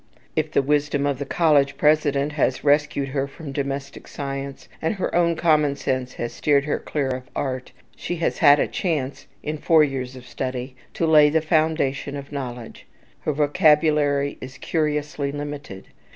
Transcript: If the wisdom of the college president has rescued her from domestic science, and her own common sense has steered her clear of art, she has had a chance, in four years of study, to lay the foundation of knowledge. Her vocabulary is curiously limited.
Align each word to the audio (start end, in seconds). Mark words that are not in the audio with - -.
If 0.35 0.49
the 0.49 0.63
wisdom 0.63 1.05
of 1.05 1.19
the 1.19 1.27
college 1.27 1.77
president 1.77 2.31
has 2.31 2.63
rescued 2.63 3.09
her 3.09 3.27
from 3.27 3.51
domestic 3.51 4.07
science, 4.07 4.67
and 4.81 4.95
her 4.95 5.13
own 5.13 5.35
common 5.35 5.75
sense 5.75 6.13
has 6.15 6.33
steered 6.33 6.65
her 6.65 6.79
clear 6.79 7.09
of 7.09 7.29
art, 7.35 7.71
she 7.95 8.15
has 8.15 8.39
had 8.39 8.59
a 8.59 8.65
chance, 8.67 9.27
in 9.43 9.59
four 9.59 9.83
years 9.83 10.15
of 10.15 10.25
study, 10.27 10.75
to 10.95 11.05
lay 11.05 11.29
the 11.29 11.39
foundation 11.39 12.15
of 12.17 12.31
knowledge. 12.31 12.87
Her 13.19 13.31
vocabulary 13.33 14.39
is 14.41 14.57
curiously 14.57 15.31
limited. 15.31 15.85